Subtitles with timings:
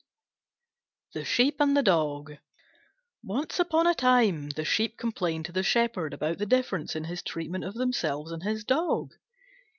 [1.13, 2.37] THE SHEEP AND THE DOG
[3.23, 7.21] Once upon a time the Sheep complained to the shepherd about the difference in his
[7.21, 9.11] treatment of themselves and his Dog.